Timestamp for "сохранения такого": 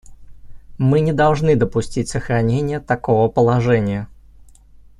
2.09-3.29